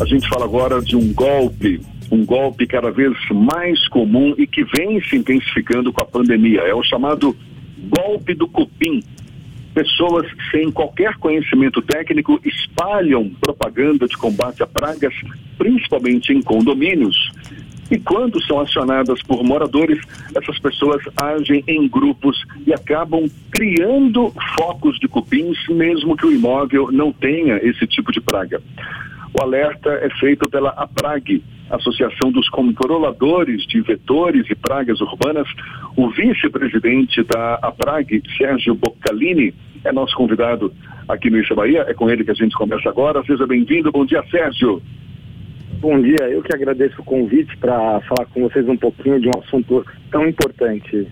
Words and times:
A 0.00 0.04
gente 0.06 0.28
fala 0.28 0.44
agora 0.44 0.82
de 0.82 0.96
um 0.96 1.12
golpe, 1.12 1.80
um 2.10 2.24
golpe 2.24 2.66
cada 2.66 2.90
vez 2.90 3.12
mais 3.30 3.86
comum 3.88 4.34
e 4.36 4.44
que 4.44 4.64
vem 4.64 5.00
se 5.02 5.16
intensificando 5.16 5.92
com 5.92 6.02
a 6.02 6.04
pandemia. 6.04 6.62
É 6.62 6.74
o 6.74 6.82
chamado 6.82 7.36
golpe 7.78 8.34
do 8.34 8.48
cupim. 8.48 9.02
Pessoas 9.72 10.26
sem 10.50 10.70
qualquer 10.72 11.16
conhecimento 11.16 11.80
técnico 11.80 12.40
espalham 12.44 13.30
propaganda 13.40 14.08
de 14.08 14.16
combate 14.16 14.62
a 14.64 14.66
pragas, 14.66 15.14
principalmente 15.56 16.32
em 16.32 16.42
condomínios. 16.42 17.30
E 17.88 17.98
quando 17.98 18.42
são 18.44 18.60
acionadas 18.60 19.22
por 19.22 19.44
moradores, 19.44 20.00
essas 20.34 20.58
pessoas 20.58 21.02
agem 21.16 21.62
em 21.68 21.86
grupos 21.86 22.42
e 22.66 22.72
acabam 22.72 23.28
criando 23.50 24.32
focos 24.58 24.98
de 24.98 25.06
cupins, 25.06 25.56
mesmo 25.68 26.16
que 26.16 26.26
o 26.26 26.32
imóvel 26.32 26.90
não 26.90 27.12
tenha 27.12 27.56
esse 27.58 27.86
tipo 27.86 28.10
de 28.10 28.20
praga. 28.20 28.60
O 29.36 29.42
alerta 29.42 29.90
é 29.90 30.08
feito 30.20 30.48
pela 30.48 30.70
APRAG, 30.70 31.42
Associação 31.68 32.30
dos 32.30 32.48
Controladores 32.50 33.66
de 33.66 33.80
Vetores 33.80 34.48
e 34.48 34.54
Pragas 34.54 35.00
Urbanas. 35.00 35.48
O 35.96 36.08
vice-presidente 36.08 37.20
da 37.24 37.54
APRAG, 37.56 38.22
Sérgio 38.38 38.76
Boccalini, 38.76 39.52
é 39.84 39.90
nosso 39.90 40.14
convidado 40.16 40.72
aqui 41.08 41.30
no 41.30 41.40
Issa 41.40 41.52
Bahia. 41.52 41.84
É 41.88 41.94
com 41.94 42.08
ele 42.08 42.24
que 42.24 42.30
a 42.30 42.34
gente 42.34 42.54
conversa 42.54 42.88
agora. 42.88 43.24
Seja 43.24 43.44
bem-vindo. 43.44 43.90
Bom 43.90 44.06
dia, 44.06 44.22
Sérgio. 44.30 44.80
Bom 45.80 46.00
dia, 46.00 46.30
eu 46.30 46.40
que 46.40 46.54
agradeço 46.54 47.02
o 47.02 47.04
convite 47.04 47.56
para 47.56 48.00
falar 48.02 48.26
com 48.26 48.48
vocês 48.48 48.68
um 48.68 48.76
pouquinho 48.76 49.20
de 49.20 49.26
um 49.26 49.40
assunto 49.40 49.84
tão 50.12 50.28
importante. 50.28 51.08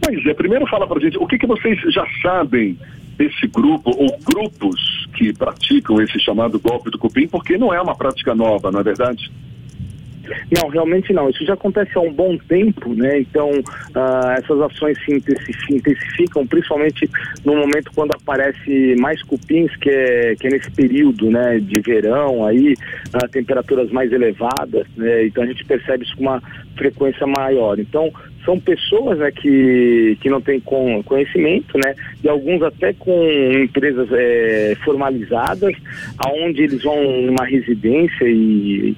Pois 0.00 0.24
é, 0.24 0.34
primeiro 0.34 0.68
fala 0.68 0.86
para 0.86 1.00
gente, 1.00 1.18
o 1.18 1.26
que, 1.26 1.36
que 1.36 1.48
vocês 1.48 1.80
já 1.92 2.06
sabem 2.22 2.78
desse 3.16 3.48
grupo 3.48 3.90
ou 3.90 4.16
grupos 4.24 4.97
que 5.18 5.32
praticam 5.32 6.00
esse 6.00 6.20
chamado 6.20 6.60
golpe 6.60 6.90
do 6.90 6.98
cupim, 6.98 7.26
porque 7.26 7.58
não 7.58 7.74
é 7.74 7.82
uma 7.82 7.96
prática 7.96 8.36
nova, 8.36 8.70
não 8.70 8.78
é 8.78 8.84
verdade? 8.84 9.28
Não, 10.56 10.68
realmente 10.68 11.12
não. 11.12 11.28
Isso 11.30 11.44
já 11.44 11.54
acontece 11.54 11.92
há 11.94 12.00
um 12.00 12.12
bom 12.12 12.36
tempo, 12.36 12.94
né? 12.94 13.20
Então, 13.20 13.50
uh, 13.50 14.30
essas 14.36 14.60
ações 14.60 14.98
se 15.04 15.14
intensificam, 15.70 16.46
principalmente 16.46 17.08
no 17.44 17.56
momento 17.56 17.90
quando 17.94 18.12
aparece 18.12 18.96
mais 18.98 19.22
cupins, 19.22 19.74
que 19.76 19.90
é, 19.90 20.34
que 20.36 20.46
é 20.46 20.50
nesse 20.50 20.70
período, 20.70 21.30
né, 21.30 21.58
de 21.58 21.80
verão, 21.80 22.44
aí, 22.46 22.74
uh, 23.14 23.28
temperaturas 23.30 23.90
mais 23.90 24.12
elevadas, 24.12 24.86
né? 24.96 25.26
Então 25.26 25.42
a 25.42 25.46
gente 25.46 25.64
percebe 25.64 26.04
isso 26.04 26.16
com 26.16 26.22
uma 26.22 26.42
frequência 26.76 27.26
maior. 27.26 27.78
Então, 27.78 28.12
são 28.44 28.58
pessoas 28.58 29.18
né, 29.18 29.30
que, 29.30 30.16
que 30.22 30.30
não 30.30 30.40
têm 30.40 30.60
conhecimento, 30.60 31.76
né, 31.76 31.94
e 32.24 32.28
alguns 32.28 32.62
até 32.62 32.94
com 32.94 33.12
empresas 33.62 34.08
é, 34.12 34.74
formalizadas, 34.84 35.74
aonde 36.18 36.62
eles 36.62 36.82
vão 36.82 37.22
numa 37.22 37.44
residência 37.44 38.24
e 38.24 38.96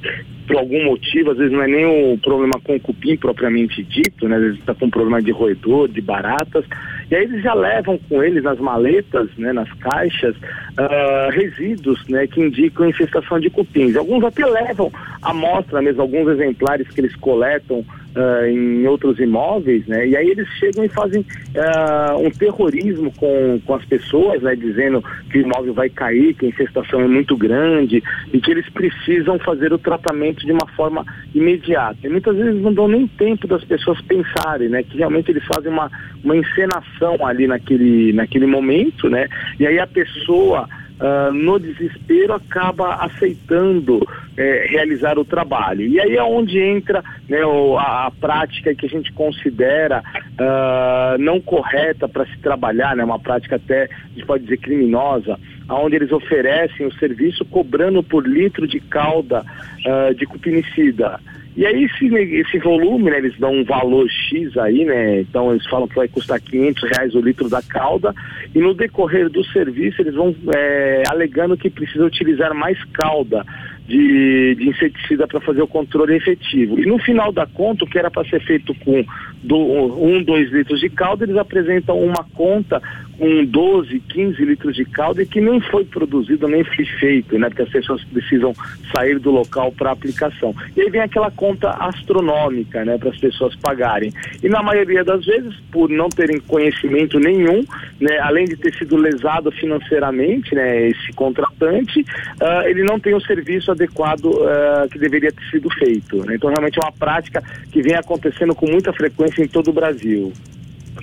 por 0.51 0.59
algum 0.59 0.85
motivo, 0.85 1.31
às 1.31 1.39
vezes 1.39 1.53
não 1.53 1.63
é 1.63 1.69
nem 1.69 1.87
o 1.87 2.19
problema 2.19 2.61
com 2.61 2.75
o 2.75 2.81
cupim 2.81 3.17
propriamente 3.17 3.85
dito, 3.85 4.29
né? 4.29 4.35
Às 4.35 4.43
vezes 4.43 4.59
está 4.59 4.75
com 4.75 4.91
problema 4.91 5.23
de 5.23 5.31
roedor, 5.31 5.87
de 5.87 6.01
baratas, 6.01 6.65
e 7.09 7.15
aí 7.15 7.23
eles 7.23 7.41
já 7.41 7.55
levam 7.55 7.97
com 8.09 8.21
eles 8.21 8.43
nas 8.43 8.59
maletas, 8.59 9.29
né, 9.39 9.53
nas 9.53 9.73
caixas, 9.75 10.35
uh, 10.37 11.31
resíduos, 11.31 12.05
né, 12.09 12.27
que 12.27 12.41
indicam 12.41 12.89
infestação 12.89 13.39
de 13.39 13.49
cupins. 13.49 13.95
Alguns 13.95 14.25
até 14.25 14.45
levam 14.45 14.93
amostra 15.23 15.81
mesmo, 15.81 16.03
alguns 16.03 16.29
exemplares 16.29 16.89
que 16.89 17.01
eles 17.01 17.15
coletam 17.15 17.85
uh, 18.17 18.47
em 18.47 18.87
outros 18.87 19.19
imóveis, 19.19 19.87
né? 19.87 20.07
E 20.07 20.17
aí 20.17 20.29
eles 20.29 20.49
chegam 20.59 20.85
e 20.85 20.89
fazem 20.89 21.21
uh, 21.21 22.19
um 22.19 22.31
terrorismo 22.31 23.13
com, 23.17 23.61
com 23.65 23.75
as 23.75 23.85
pessoas, 23.85 24.43
né? 24.43 24.55
Dizendo 24.57 25.03
que 25.31 25.39
o 25.39 25.43
imóvel 25.43 25.75
vai 25.75 25.89
cair, 25.89 26.35
que 26.35 26.47
a 26.47 26.49
infestação 26.49 27.01
é 27.01 27.09
muito 27.09 27.37
grande 27.37 28.03
e 28.33 28.41
que 28.41 28.51
eles 28.51 28.69
precisam 28.71 29.39
fazer 29.39 29.73
o 29.73 29.79
tratamento 29.79 30.45
de 30.45 30.53
uma 30.53 30.67
forma 30.77 31.05
imediata. 31.35 31.99
E 32.05 32.09
muitas 32.09 32.37
vezes 32.37 32.61
não 32.61 32.73
dão 32.73 32.89
nem 32.89 33.07
tempo 33.07 33.47
das 33.47 33.65
pessoas 33.65 34.01
pensarem, 34.03 34.69
né? 34.69 34.83
Que 34.83 34.99
realmente 34.99 35.31
eles 35.31 35.45
fazem 35.45 35.71
uma, 35.71 35.91
uma 36.23 36.37
encenação 36.37 37.27
ali 37.27 37.47
naquele, 37.47 38.13
naquele 38.13 38.47
momento, 38.47 39.09
né? 39.09 39.29
E 39.59 39.67
aí 39.67 39.79
a 39.79 39.87
pessoa 39.87 40.69
uh, 41.01 41.33
no 41.33 41.59
desespero, 41.59 42.35
acaba 42.35 42.95
aceitando 42.97 44.07
é, 44.37 44.67
realizar 44.69 45.19
o 45.19 45.25
trabalho. 45.25 45.83
E 45.83 46.01
aí 46.01 46.17
é 46.17 46.23
onde 46.23 46.59
entra 46.59 47.03
né, 47.29 47.45
o, 47.45 47.77
a, 47.79 48.07
a, 48.07 48.11
prática 48.11 48.75
que 48.75 48.87
a 48.87 48.89
gente 48.89 49.13
considera 49.13 50.03
uh, 50.03 51.19
não 51.19 51.41
correta 51.41 52.09
para 52.09 52.27
se 52.27 52.39
trabalhar, 52.39 52.95
né, 52.95 53.05
uma 53.05 53.19
prática 53.19 53.57
até, 53.57 53.85
a 53.85 54.09
gente 54.15 54.27
pode 54.27 54.45
dizer, 54.45 54.59
criminosa, 54.59 55.39
onde 55.69 55.97
eles 55.97 56.13
oferecem 56.13 56.87
o 56.87 56.95
serviço 56.95 57.45
cobrando 57.45 58.03
por 58.03 58.27
litro 58.27 58.67
de 58.67 58.81
calda 58.81 59.45
uh, 59.87 60.15
de 60.15 60.27
cupinicida. 60.27 61.21
E 61.57 61.67
aí 61.67 61.85
esse, 61.85 62.07
esse 62.15 62.59
volume, 62.59 63.11
né, 63.11 63.19
eles 63.19 63.37
dão 63.39 63.53
um 63.53 63.65
valor 63.65 64.09
X 64.09 64.57
aí, 64.57 64.85
né? 64.85 65.21
Então 65.21 65.51
eles 65.51 65.67
falam 65.67 65.89
que 65.89 65.97
vai 65.97 66.07
custar 66.07 66.41
500 66.41 66.83
reais 66.91 67.15
o 67.15 67.21
litro 67.21 67.49
da 67.49 67.61
calda 67.61 68.15
e 68.55 68.59
no 68.61 68.73
decorrer 68.73 69.29
do 69.29 69.45
serviço 69.45 70.01
eles 70.01 70.15
vão 70.15 70.35
é, 70.55 71.03
alegando 71.09 71.57
que 71.57 71.69
precisa 71.69 72.05
utilizar 72.05 72.55
mais 72.55 72.83
calda 72.93 73.45
de, 73.91 74.55
de 74.55 74.69
inseticida 74.69 75.27
para 75.27 75.41
fazer 75.41 75.61
o 75.61 75.67
controle 75.67 76.15
efetivo. 76.15 76.79
E 76.79 76.87
no 76.87 76.99
final 76.99 77.33
da 77.33 77.45
conta, 77.45 77.85
o 77.85 77.89
que 77.89 77.99
era 77.99 78.11
para 78.11 78.29
ser 78.29 78.41
feito 78.41 78.73
com 78.77 79.05
do, 79.43 79.57
um, 79.57 80.23
dois 80.23 80.51
litros 80.53 80.81
de 80.81 80.89
calda, 80.89 81.25
eles 81.25 81.37
apresentam 81.37 81.99
uma 81.99 82.25
conta 82.35 82.81
com 83.19 83.45
12, 83.45 84.01
15 84.01 84.45
litros 84.45 84.75
de 84.75 84.85
calda 84.85 85.25
que 85.27 85.41
nem 85.43 85.61
foi 85.61 85.85
produzido, 85.85 86.49
nem 86.49 86.65
foi 86.65 86.87
feito, 86.87 87.39
né? 87.39 87.49
Porque 87.49 87.63
as 87.63 87.69
pessoas 87.69 88.03
precisam 88.05 88.55
sair 88.97 89.19
do 89.19 89.31
local 89.31 89.71
para 89.73 89.91
aplicação. 89.91 90.55
E 90.75 90.81
aí 90.81 90.91
vem 90.91 91.03
aquela 91.03 91.31
conta 91.31 91.71
astronômica, 91.71 92.83
né? 92.83 92.97
Para 92.97 93.11
as 93.11 93.19
pessoas 93.19 93.55
pagarem. 93.57 94.11
E 94.43 94.49
na 94.49 94.63
maioria 94.63 95.05
das 95.05 95.27
vezes, 95.27 95.55
por 95.71 95.91
não 95.91 96.09
terem 96.09 96.41
conhecimento 96.41 97.19
nenhum, 97.19 97.63
né? 98.01 98.19
Além 98.21 98.47
de 98.47 98.57
ter 98.57 98.73
sido 98.75 98.97
lesado 98.97 99.53
financeiramente, 99.53 100.55
né? 100.55 100.89
Esse 100.89 101.13
contratante, 101.13 102.01
uh, 102.01 102.67
ele 102.67 102.85
não 102.85 102.99
tem 102.99 103.15
o 103.15 103.21
serviço 103.21 103.71
adequado 103.81 104.27
uh, 104.27 104.89
que 104.91 104.99
deveria 104.99 105.33
ter 105.33 105.45
sido 105.51 105.69
feito. 105.75 106.25
Né? 106.25 106.35
Então 106.35 106.51
realmente 106.51 106.79
é 106.79 106.85
uma 106.85 106.93
prática 106.93 107.43
que 107.73 107.83
vem 107.83 107.95
acontecendo 107.95 108.55
com 108.55 108.71
muita 108.71 108.93
frequência 108.93 109.43
em 109.43 109.49
todo 109.49 109.71
o 109.71 109.73
Brasil. 109.73 110.33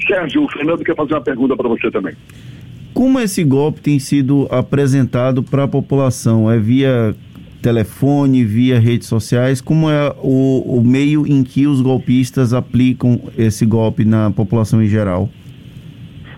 Sérgio, 0.08 0.44
o 0.44 0.50
Fernando 0.50 0.84
quer 0.84 0.96
fazer 0.96 1.14
uma 1.14 1.22
pergunta 1.22 1.56
para 1.56 1.68
você 1.68 1.90
também. 1.90 2.14
Como 2.94 3.20
esse 3.20 3.44
golpe 3.44 3.82
tem 3.82 4.00
sido 4.00 4.48
apresentado 4.50 5.44
para 5.44 5.64
a 5.64 5.68
população? 5.68 6.50
É 6.52 6.58
via 6.58 7.16
telefone, 7.62 8.44
via 8.44 8.80
redes 8.80 9.08
sociais? 9.08 9.62
Como 9.62 9.90
é 9.90 10.14
o, 10.22 10.80
o 10.80 10.84
meio 10.84 11.26
em 11.28 11.44
que 11.44 11.68
os 11.68 11.82
golpistas 11.82 12.54
aplicam 12.54 13.22
esse 13.38 13.66
golpe 13.66 14.06
na 14.06 14.32
população 14.32 14.82
em 14.82 14.88
geral? 14.88 15.30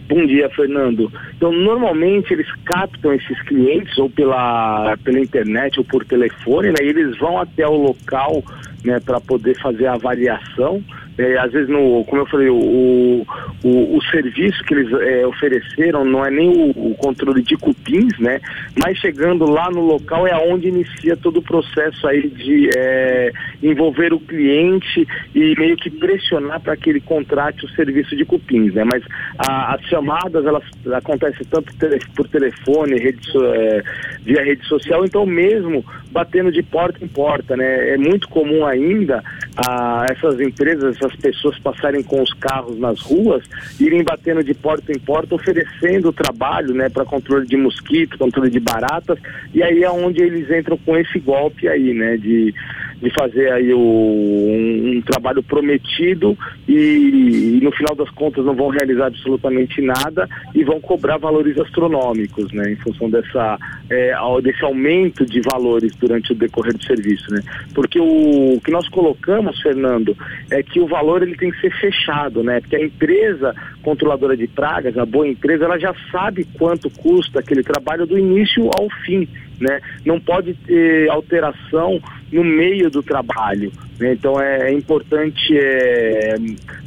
Bom 0.10 0.26
dia, 0.26 0.50
Fernando. 0.50 1.12
Então, 1.38 1.52
normalmente 1.52 2.34
eles 2.34 2.52
captam 2.66 3.14
esses 3.14 3.40
clientes 3.44 3.96
ou 4.00 4.10
pela, 4.10 4.98
pela 5.04 5.20
internet 5.20 5.78
ou 5.78 5.86
por 5.86 6.04
telefone, 6.04 6.70
né? 6.70 6.78
E 6.82 6.88
eles 6.88 7.16
vão 7.20 7.38
até 7.38 7.68
o 7.68 7.76
local 7.76 8.44
né, 8.84 9.00
para 9.00 9.22
poder 9.22 9.56
fazer 9.62 9.86
a 9.86 9.94
avaliação 9.94 10.84
é, 11.20 11.38
às 11.38 11.52
vezes, 11.52 11.68
no, 11.68 12.06
como 12.06 12.22
eu 12.22 12.26
falei, 12.28 12.48
o, 12.50 13.26
o, 13.62 13.98
o 13.98 14.02
serviço 14.04 14.64
que 14.64 14.74
eles 14.74 14.90
é, 15.02 15.28
ofereceram 15.28 16.06
não 16.06 16.26
é 16.26 16.32
nem 16.32 16.48
o, 16.48 16.70
o, 16.70 16.96
controle 16.96 17.44
de 17.44 17.58
cupins, 17.58 18.18
né? 18.20 18.40
Mas 18.82 18.98
chegando 19.00 19.44
lá 19.44 19.70
no 19.70 19.82
local 19.82 20.26
é 20.26 20.34
onde 20.38 20.70
inicia 20.70 21.18
todo 21.18 21.40
o 21.40 21.42
processo 21.42 22.08
aí 22.08 22.30
de 22.30 22.70
é, 22.74 23.34
envolver 23.62 24.14
o 24.14 24.20
cliente 24.20 25.06
e 25.36 25.56
meio 25.60 25.76
que 25.76 25.90
pressionar 25.90 26.62
para 26.62 26.78
que 26.78 26.90
ele 26.90 27.02
contrate 27.02 27.66
o 27.66 27.70
serviço 27.72 28.16
de 28.16 28.24
cupins, 28.24 28.74
né? 28.74 28.86
Mas 28.86 29.04
a, 29.38 29.74
as 29.74 29.82
chamadas, 29.88 30.46
elas 30.46 30.64
acontecem 30.94 31.46
tanto 31.50 31.74
por 32.16 32.30
telefone, 32.30 32.98
rede, 32.98 33.20
é, 33.36 33.84
via 34.22 34.42
rede 34.42 34.66
social, 34.68 35.04
então 35.04 35.26
mesmo 35.26 35.84
batendo 36.14 36.50
de 36.50 36.64
porta 36.64 37.04
em 37.04 37.10
porta, 37.10 37.58
né? 37.58 37.90
É 37.90 37.98
muito 37.98 38.30
comum 38.30 38.66
ainda 38.66 39.22
a, 39.66 40.06
essas 40.10 40.40
empresas, 40.40 40.96
essas 40.96 41.10
as 41.10 41.16
pessoas 41.16 41.58
passarem 41.60 42.04
com 42.04 42.22
os 42.22 42.32
carros 42.34 42.78
nas 42.78 43.00
ruas, 43.02 43.44
irem 43.80 44.04
batendo 44.04 44.44
de 44.44 44.54
porta 44.54 44.92
em 44.92 45.00
porta, 45.00 45.36
oferecendo 45.36 46.14
trabalho, 46.14 46.74
né, 46.74 46.88
para 46.88 47.04
controle 47.04 47.48
de 47.48 47.58
mosquito, 47.58 48.18
controle 48.18 48.50
de 48.50 48.60
baratas, 48.60 49.18
e 49.54 49.64
aí 49.64 49.84
é 49.84 49.90
onde 49.90 50.22
eles 50.22 50.50
entram 50.52 50.78
com 50.78 50.96
esse 50.98 51.20
golpe 51.20 51.68
aí, 51.68 51.94
né, 51.94 52.16
de, 52.18 52.54
de 53.02 53.10
fazer 53.12 53.52
aí 53.52 53.74
o, 53.74 53.80
um, 53.80 54.98
um 54.98 55.02
trabalho 55.02 55.42
prometido 55.42 56.38
e, 56.68 57.58
e, 57.58 57.60
no 57.64 57.72
final 57.72 57.96
das 57.96 58.10
contas 58.12 58.46
não 58.46 58.54
vão 58.54 58.70
realizar 58.70 59.08
absolutamente 59.08 59.82
nada 59.82 60.28
e 60.54 60.64
vão 60.64 60.80
cobrar 60.80 61.18
valores 61.18 61.58
astronômicos, 61.58 62.52
né, 62.52 62.72
em 62.72 62.76
função 62.76 63.10
dessa, 63.10 63.58
é, 63.90 64.14
desse 64.42 64.64
aumento 64.64 65.26
de 65.26 65.42
valores 65.42 65.96
durante 65.96 66.32
o 66.32 66.36
decorrer 66.36 66.74
do 66.74 66.84
serviço, 66.84 67.32
né, 67.32 67.42
porque 67.74 68.00
o, 68.00 68.54
o 68.54 68.62
que 68.62 68.72
nós 68.72 68.88
colocamos, 68.90 69.62
Fernando, 69.62 70.16
é 70.50 70.62
que 70.62 70.80
o 70.80 70.88
valor 70.88 71.24
ele 71.24 71.36
tem 71.36 71.52
que 71.52 71.60
ser 71.60 71.72
fechado, 71.80 72.44
né? 72.44 72.60
Porque 72.60 72.76
a 72.76 72.84
empresa 72.84 73.56
controladora 73.82 74.36
de 74.36 74.48
pragas, 74.48 74.98
a 74.98 75.06
boa 75.06 75.28
empresa, 75.28 75.66
ela 75.66 75.80
já 75.80 75.94
sabe 76.12 76.46
quanto 76.58 76.90
custa 76.90 77.40
aquele 77.40 77.64
trabalho 77.64 78.06
do 78.06 78.18
início 78.18 78.70
ao 78.78 78.90
fim. 79.06 79.28
Né? 79.60 79.80
Não 80.06 80.20
pode 80.20 80.54
ter 80.54 81.10
alteração 81.10 82.00
no 82.32 82.44
meio 82.44 82.90
do 82.90 83.02
trabalho. 83.02 83.72
Né? 84.00 84.14
Então 84.14 84.40
é, 84.40 84.70
é 84.70 84.74
importante 84.74 85.58
é, 85.58 86.36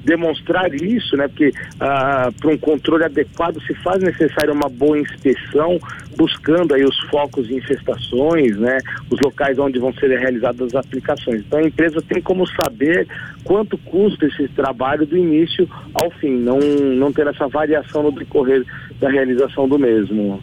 demonstrar 0.04 0.72
isso, 0.74 1.16
né? 1.16 1.28
porque 1.28 1.52
ah, 1.78 2.30
para 2.40 2.50
um 2.50 2.58
controle 2.58 3.04
adequado 3.04 3.60
se 3.62 3.74
faz 3.82 4.02
necessário 4.02 4.54
uma 4.54 4.68
boa 4.68 4.98
inspeção, 4.98 5.78
buscando 6.16 6.74
aí 6.74 6.84
os 6.84 6.98
focos 7.10 7.48
de 7.48 7.54
infestações, 7.54 8.56
né? 8.58 8.78
os 9.10 9.20
locais 9.20 9.58
onde 9.58 9.78
vão 9.78 9.92
ser 9.94 10.18
realizadas 10.18 10.74
as 10.74 10.86
aplicações. 10.86 11.40
Então 11.40 11.58
a 11.58 11.66
empresa 11.66 12.02
tem 12.02 12.22
como 12.22 12.46
saber 12.46 13.06
quanto 13.44 13.76
custa 13.78 14.26
esse 14.26 14.48
trabalho 14.48 15.06
do 15.06 15.16
início 15.16 15.68
ao 15.94 16.10
fim, 16.12 16.30
não, 16.30 16.58
não 16.58 17.12
ter 17.12 17.26
essa 17.26 17.46
variação 17.48 18.04
no 18.04 18.12
decorrer 18.12 18.64
da 19.00 19.10
realização 19.10 19.68
do 19.68 19.78
mesmo. 19.78 20.40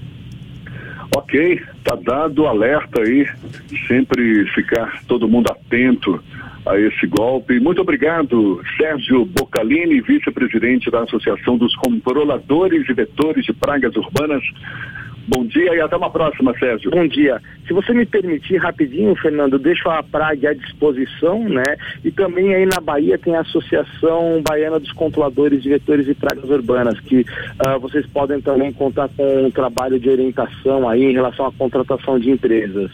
Ok, 1.16 1.62
tá 1.84 1.96
dado 1.96 2.44
o 2.44 2.48
alerta 2.48 3.02
aí, 3.02 3.28
sempre 3.88 4.46
ficar 4.54 5.02
todo 5.08 5.28
mundo 5.28 5.52
atento 5.52 6.24
a 6.66 6.80
esse 6.80 7.08
golpe. 7.08 7.60
Muito 7.60 7.82
obrigado, 7.82 8.62
Sérgio 8.78 9.26
Bocalini, 9.26 10.02
vice-presidente 10.02 10.92
da 10.92 11.02
Associação 11.02 11.58
dos 11.58 11.76
Controladores 11.78 12.88
e 12.88 12.94
Vetores 12.94 13.44
de 13.44 13.54
Pragas 13.54 13.96
Urbanas. 13.96 14.44
Bom 15.30 15.46
dia 15.46 15.76
e 15.76 15.80
até 15.80 15.96
uma 15.96 16.10
próxima, 16.10 16.58
Sérgio. 16.58 16.90
Bom 16.90 17.08
dia. 17.08 17.40
Se 17.68 17.72
você 17.72 17.94
me 17.94 18.04
permitir 18.04 18.58
rapidinho, 18.58 19.16
Fernando, 19.16 19.60
deixo 19.60 19.88
a 19.88 20.02
Praga 20.02 20.50
à 20.50 20.54
disposição, 20.56 21.48
né? 21.48 21.78
E 22.04 22.10
também 22.10 22.56
aí 22.56 22.66
na 22.66 22.82
Bahia 22.82 23.16
tem 23.16 23.36
a 23.36 23.42
Associação 23.42 24.42
Baiana 24.42 24.80
dos 24.80 24.92
Controladores 24.92 25.62
de 25.62 25.70
Vetores 25.70 26.08
e 26.08 26.16
Pragas 26.16 26.50
Urbanas, 26.50 27.00
que 27.02 27.20
uh, 27.22 27.80
vocês 27.80 28.08
podem 28.08 28.42
também 28.42 28.74
contar 28.74 29.08
com 29.10 29.46
um 29.46 29.52
trabalho 29.52 30.00
de 30.00 30.10
orientação 30.10 30.90
aí 30.90 31.04
em 31.04 31.14
relação 31.14 31.46
à 31.46 31.52
contratação 31.52 32.18
de 32.18 32.32
empresas. 32.32 32.90